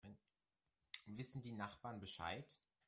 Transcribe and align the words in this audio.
Wissen 1.05 1.43
die 1.43 1.51
Nachbarn 1.51 1.99
Bescheid? 1.99 2.59